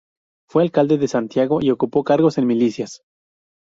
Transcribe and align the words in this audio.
Fue 0.49 0.63
alcalde 0.63 0.97
de 0.97 1.07
Santiago 1.07 1.59
y 1.61 1.69
ocupó 1.69 2.03
cargos 2.03 2.39
en 2.39 2.47
milicias. 2.47 3.03